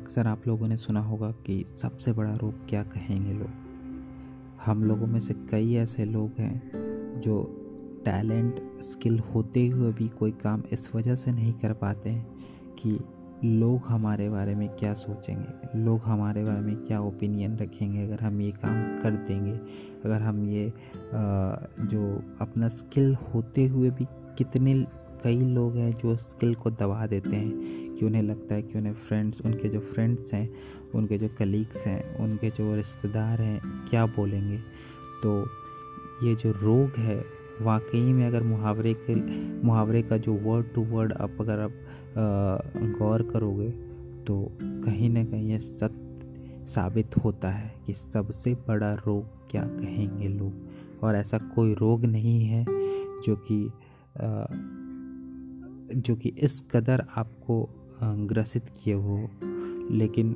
[0.00, 3.50] अक्सर आप लोगों ने सुना होगा कि सबसे बड़ा रोग क्या कहेंगे लोग?
[4.64, 7.42] हम लोगों में से कई ऐसे लोग हैं जो
[8.04, 12.26] टैलेंट, स्किल होते हुए भी कोई काम इस वजह से नहीं कर पाते हैं
[12.78, 12.98] कि
[13.44, 18.40] लोग हमारे बारे में क्या सोचेंगे, लोग हमारे बारे में क्या ओपिनियन रखेंगे, अगर हम
[18.40, 19.52] ये काम कर देंगे,
[20.04, 20.72] अगर हम ये
[21.82, 24.06] जो अपना स्किल होते हुए भी
[24.38, 24.74] कितने
[25.24, 28.62] कई लोग हैं जो स्किल को दबा देते हैं कि उन्हें लगता है?
[28.62, 30.48] कि उन्हें फ्रेंड्स उनके जो फ्रेंड्स हैं,
[30.94, 34.58] उनके जो कलीग्स हैं, उनके जो रिश्तेदार हैं, क्या बोलेंगे?
[35.22, 35.40] तो
[36.26, 37.24] ये जो रोग है,
[37.62, 39.14] वाकई में अगर मुहावरे के,
[39.66, 41.72] मुहावरे का जो वर्ड टू वर्ड आप अगर आप
[42.98, 43.70] गौर करोगे
[44.26, 50.28] तो कहीं ना कहीं ये सत्य साबित होता है कि सबसे बड़ा रोग क्या कहेंगे
[50.28, 50.52] लोग?
[51.02, 52.64] और ऐसा कोई रोग नहीं है
[53.26, 53.70] जो कि
[55.96, 57.68] जो कि इस कदर आपको
[58.02, 59.16] ग्रसित किए हो।
[59.92, 60.34] लेकिन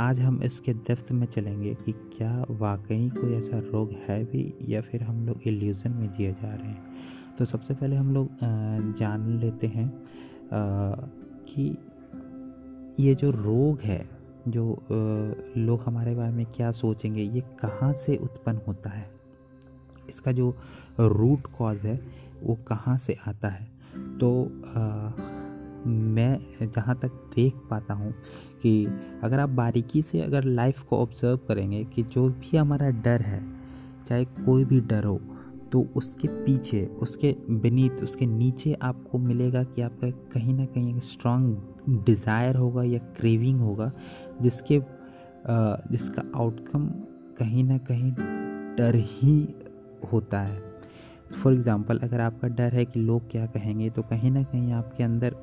[0.00, 4.80] आज हम इसके दफ्त में चलेंगे कि क्या वाकई कोई ऐसा रोग है भी या
[4.80, 8.28] फिर हम लोग एल्यूज़न में जिए जा रहे हैं। तो सबसे पहले हम लोग
[8.98, 9.90] जान लेते हैं
[11.48, 11.76] कि
[13.00, 14.04] ये जो रोग है,
[14.48, 14.84] जो
[15.56, 19.10] लोग हमारे बारे में क्या सोचेंगे, ये कहाँ से उत्पन्न होता है?
[20.08, 20.54] इसका जो
[21.00, 22.00] रूट कॉज है,
[22.42, 23.66] वो कहाँ से आता है?
[24.18, 24.30] तो
[25.86, 28.12] मैं जहाँ तक देख पाता हूँ
[28.62, 28.72] कि
[29.24, 33.42] अगर आप बारीकी से अगर लाइफ को ऑब्ज़र्व करेंगे कि जो भी हमारा डर है,
[34.06, 35.20] चाहे कोई भी डर हो
[35.72, 41.02] तो उसके पीछे, उसके बेनीथ उसके नीचे आपको मिलेगा कि आपका कहीं ना कहीं एक
[41.02, 43.90] स्ट्रॉन्ग डिज़ायर होगा या क्रेविंग होगा,
[44.40, 44.80] जिसके
[45.92, 46.86] जिसका आउटकम
[47.38, 48.12] कहीं ना कहीं
[48.76, 49.38] डर ही
[50.12, 50.58] होता है।
[51.32, 55.04] फॉर एग्ज़ाम्पल अगर आपका डर है कि लोग क्या कहेंगे तो कहीं ना कहीं आपके
[55.04, 55.34] अंदर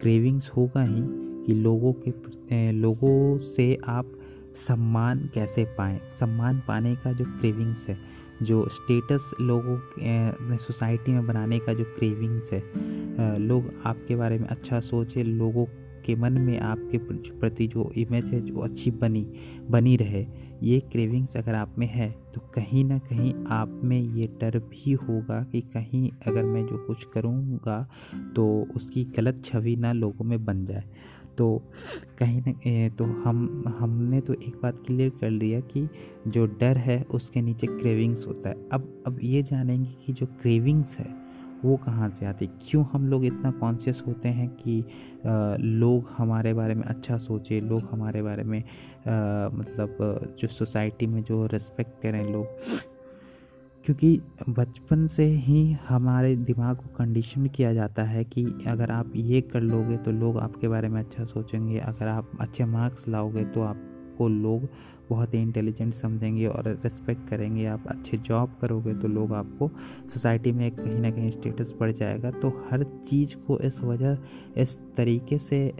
[0.00, 1.02] क्रेविंग्स होगा ही
[1.46, 4.17] कि लोगों के लोगों से आप
[4.58, 6.00] सम्मान कैसे पाएँ?
[6.20, 7.98] सम्मान पाने का जो क्रेविंग्स है,
[8.42, 14.80] जो स्टेटस लोगों सोसाइटी में बनाने का जो क्रेविंग्स है लोग आपके बारे में अच्छा
[14.82, 15.64] सोचे, लोगों
[16.06, 16.98] के मन में आपके
[17.30, 19.26] प्रति जो इमेज है, जो अच्छी बनी
[19.70, 20.26] बनी रहे,
[20.62, 24.92] ये क्रेविंग्स अगर आप में है तो कहीं ना कहीं आप में ये डर भी
[24.92, 27.80] होगा कि कहीं अगर मैं जो कुछ करूँगा
[28.36, 30.84] तो उसकी गलत छवि ना लोगों में बन जाए।
[31.38, 31.62] तो
[32.18, 35.88] कहीं ना तो हम हमने तो एक बात क्लियर कर लिया कि
[36.26, 40.98] जो डर है उसके नीचे क्रेविंग्स होता है। अब अब ये जानेंगे कि जो क्रेविंग्स
[40.98, 41.28] है
[41.64, 46.54] वो कहाँ से आती क्यों हम लोग इतना कॉन्शियस होते हैं कि आ, लोग हमारे
[46.54, 52.02] बारे में अच्छा सोचे लोग हमारे बारे में आ, मतलब जो सोसाइटी में जो रिस्पेक्ट
[52.02, 52.46] करें लोग
[53.88, 59.40] क्योंकि बचपन से ही हमारे दिमाग को कंडीशन किया जाता है कि अगर आप ये
[59.42, 63.62] कर लोगे तो लोग आपके बारे में अच्छा सोचेंगे। अगर आप अच्छे मार्क्स लाओगे तो
[63.62, 64.68] आपको लोग
[65.10, 69.70] बहुत ही इंटेलिजेंट समझेंगे और रिस्पेक्ट करेंगे। आप अच्छे जॉब करोगे तो लोग आपको
[70.08, 74.18] सोसाइटी में कहीं ना कहीं स्टेटस बढ़ जाएगा। तो हर चीज़ को इस वजह,
[74.56, 75.72] इस तरीके से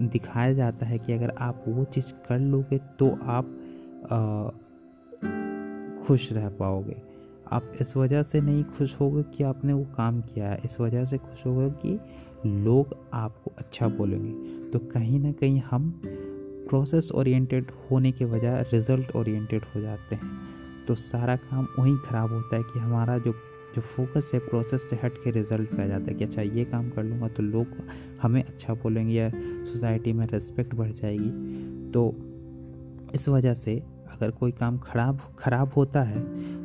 [0.00, 3.58] दिखाया जाता है कि अगर आप वो चीज़ कर लोगे तो आप
[6.06, 6.96] खुश रह पाओगे।
[7.52, 11.04] आप इस वजह से नहीं खुश होगे कि आपने वो काम किया है। इस वजह
[11.04, 11.98] से खुश होगे कि
[12.46, 14.32] लोग आपको अच्छा बोलेंगे।
[14.70, 16.00] तो कहीं ना कहीं हम
[16.68, 20.30] प्रोसेस ओरिएंटेड होने के बजाय रिज़ल्ट ओरिएंटेड हो जाते हैं।
[20.88, 23.34] तो सारा काम वहीं ख़राब होता है कि हमारा जो
[23.74, 26.64] जो फोकस है प्रोसेस से हट के रिज़ल्ट पे आ जाता है कि अच्छा ये
[26.64, 27.66] काम कर लूँगा तो लोग
[28.22, 29.30] हमें अच्छा बोलेंगे या
[29.64, 31.30] सोसाइटी में रिस्पेक्ट बढ़ जाएगी।
[31.90, 32.14] तो
[33.14, 36.20] इस वजह से अगर कोई काम खराब खराब होता है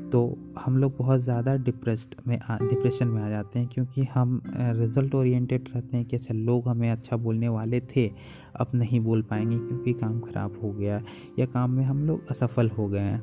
[0.09, 0.19] तो
[0.59, 5.69] हम लोग बहुत ज़्यादा डिप्रेस्ड में डिप्रेशन में आ जाते हैं क्योंकि हम रिज़ल्ट ओरिएंटेड
[5.75, 8.07] रहते हैं कि अच्छा लोग हमें अच्छा बोलने वाले थे,
[8.55, 11.01] अब नहीं बोल पाएँगे क्योंकि काम ख़राब हो गया
[11.39, 13.21] या काम में हम लोग असफल हो गए हैं।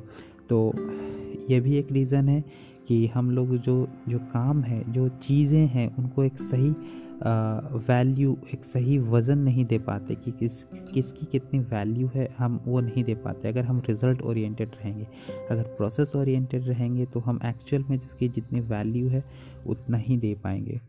[0.49, 0.71] तो
[1.49, 2.43] ये भी एक रीज़न है
[2.87, 6.73] कि हम लोग जो जो काम है, जो चीज़ें हैं, उनको एक सही
[7.17, 10.63] वैल्यू एक सही वज़न नहीं दे पाते कि किस
[10.93, 15.07] किसकी कितनी वैल्यू है हम वो नहीं दे पाते। अगर हम रिज़ल्ट ओरिएंटेड रहेंगे
[15.51, 19.23] अगर प्रोसेस ओरिएंटेड रहेंगे तो हम एक्चुअल में जिसकी जितनी वैल्यू है
[19.67, 20.79] उतना ही दे पाएँगे।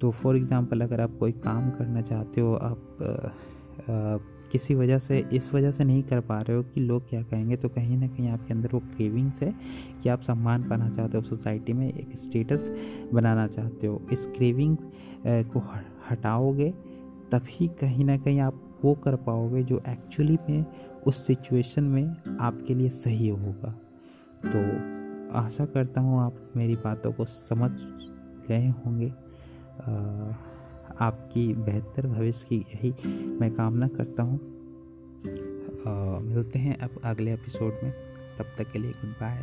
[0.00, 4.18] तो फॉर एग्ज़ाम्पल अगर आप कोई काम करना चाहते हो आप आ, आ,
[4.52, 7.56] किसी वजह से, इस वजह से नहीं कर पा रहे हो कि लोग क्या कहेंगे।
[7.56, 9.54] तो कहीं ना कहीं आपके अंदर वो क्रेविंग्स है
[10.02, 12.70] कि आप सम्मान पाना चाहते हो सोसाइटी में एक स्टेटस
[13.12, 14.88] बनाना चाहते हो। इस क्रेविंग्स
[15.26, 15.62] को
[16.10, 16.70] हटाओगे,
[17.32, 20.64] तभी कहीं ना कहीं आप वो कर पाओगे जो एक्चुअली में,
[21.06, 23.74] उस सिचुएशन में आपके लिए सही होगा।
[24.46, 24.60] तो
[25.38, 27.70] आशा करता हूँ आप मेरी बातों को समझ
[28.48, 29.12] गए होंगे।
[31.00, 32.94] आपकी बेहतर भविष्य की यही
[33.40, 34.40] मैं कामना करता हूँ।
[36.22, 37.92] मिलते हैं अब अगले एपिसोड में।
[38.38, 39.42] तब तक के लिए गुड बाय